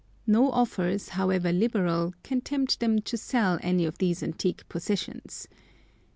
[0.25, 5.47] No offers, however liberal, can tempt them to sell any of these antique possessions.